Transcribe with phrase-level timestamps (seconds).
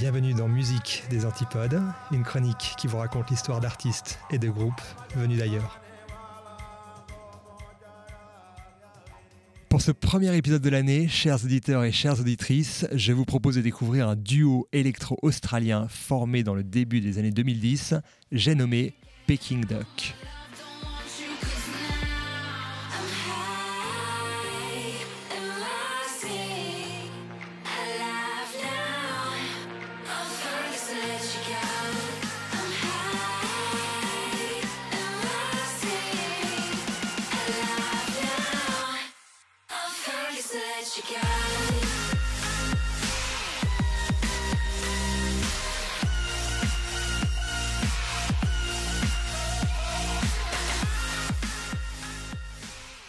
[0.00, 1.78] Bienvenue dans Musique des Antipodes,
[2.10, 4.80] une chronique qui vous raconte l'histoire d'artistes et de groupes
[5.14, 5.78] venus d'ailleurs.
[9.68, 13.60] Pour ce premier épisode de l'année, chers auditeurs et chères auditrices, je vous propose de
[13.60, 17.96] découvrir un duo électro-australien formé dans le début des années 2010,
[18.32, 18.94] j'ai nommé
[19.26, 20.14] Peking Duck.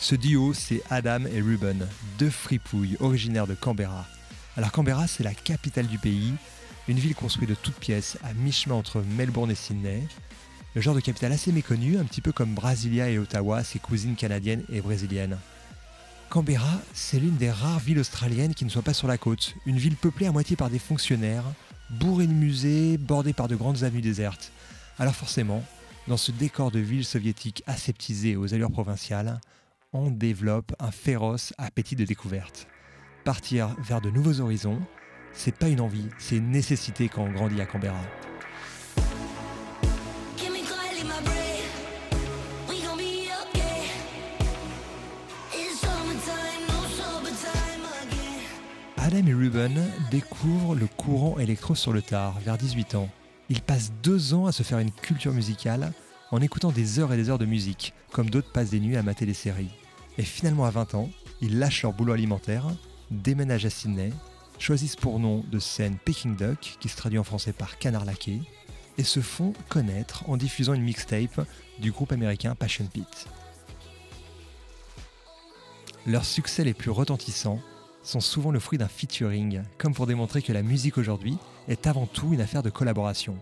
[0.00, 1.86] Ce duo, c'est Adam et Ruben,
[2.18, 4.06] deux fripouilles originaires de Canberra.
[4.56, 6.32] Alors Canberra, c'est la capitale du pays,
[6.88, 10.02] une ville construite de toutes pièces à mi-chemin entre Melbourne et Sydney.
[10.74, 14.16] Le genre de capitale assez méconnu, un petit peu comme Brasilia et Ottawa, ses cousines
[14.16, 15.38] canadiennes et brésiliennes.
[16.30, 19.78] Canberra, c'est l'une des rares villes australiennes qui ne soit pas sur la côte, une
[19.78, 21.44] ville peuplée à moitié par des fonctionnaires,
[21.88, 24.52] bourrée de musées, bordée par de grandes avenues désertes.
[24.98, 25.64] Alors forcément,
[26.06, 29.40] dans ce décor de ville soviétique aseptisée aux allures provinciales,
[29.94, 32.66] on développe un féroce appétit de découverte.
[33.24, 34.82] Partir vers de nouveaux horizons,
[35.32, 38.02] c'est pas une envie, c'est une nécessité quand on grandit à Canberra.
[49.08, 53.08] Adam et Ruben découvrent le courant électro sur le tard, vers 18 ans.
[53.48, 55.94] Ils passent deux ans à se faire une culture musicale
[56.30, 59.02] en écoutant des heures et des heures de musique, comme d'autres passent des nuits à
[59.02, 59.70] mater des séries.
[60.18, 61.08] Et finalement, à 20 ans,
[61.40, 62.66] ils lâchent leur boulot alimentaire,
[63.10, 64.12] déménagent à Sydney,
[64.58, 68.42] choisissent pour nom de scène Peking Duck, qui se traduit en français par canard laqué,
[68.98, 71.46] et se font connaître en diffusant une mixtape
[71.78, 73.26] du groupe américain Passion Pit.
[76.04, 77.62] Leurs succès les plus retentissants
[78.08, 81.36] sont souvent le fruit d'un featuring, comme pour démontrer que la musique aujourd'hui
[81.68, 83.36] est avant tout une affaire de collaboration.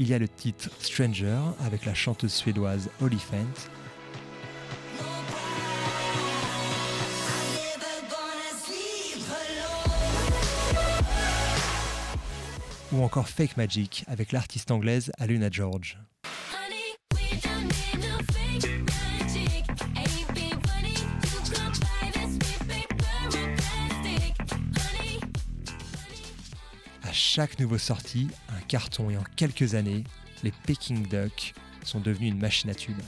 [0.00, 3.68] Il y a le titre Stranger avec la chanteuse suédoise Fent,
[12.92, 15.98] ou encore Fake Magic avec l'artiste anglaise Aluna George.
[27.32, 30.02] Chaque nouvelle sortie, un carton et en quelques années,
[30.42, 31.54] les Peking Duck
[31.84, 33.00] sont devenus une machine à tubes.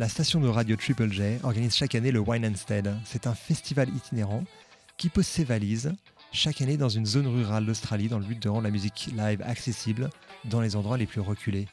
[0.00, 2.92] La station de radio Triple J organise chaque année le Wine and Stead.
[3.04, 4.42] C'est un festival itinérant
[4.96, 5.92] qui pose ses valises
[6.32, 9.42] chaque année dans une zone rurale d'Australie dans le but de rendre la musique live
[9.42, 10.10] accessible
[10.46, 11.68] dans les endroits les plus reculés.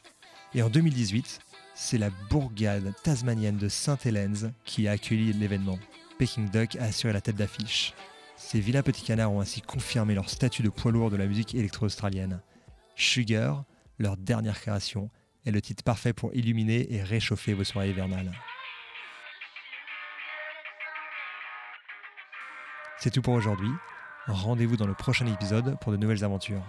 [0.54, 1.40] Et en 2018,
[1.74, 5.80] c'est la bourgade tasmanienne de Saint Helens qui a accueilli l'événement.
[6.20, 7.94] Peking Duck a assuré la tête d'affiche.
[8.42, 11.54] Ces vilains petits canards ont ainsi confirmé leur statut de poids lourd de la musique
[11.54, 12.40] électro-australienne.
[12.96, 13.64] Sugar,
[13.98, 15.10] leur dernière création,
[15.44, 18.32] est le titre parfait pour illuminer et réchauffer vos soirées hivernales.
[22.98, 23.70] C'est tout pour aujourd'hui.
[24.26, 26.64] Rendez-vous dans le prochain épisode pour de nouvelles aventures.